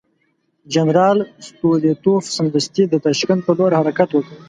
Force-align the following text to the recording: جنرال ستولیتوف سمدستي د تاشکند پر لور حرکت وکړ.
جنرال 0.73 1.17
ستولیتوف 1.47 2.23
سمدستي 2.37 2.83
د 2.89 2.95
تاشکند 3.05 3.41
پر 3.45 3.53
لور 3.59 3.71
حرکت 3.79 4.09
وکړ. 4.13 4.31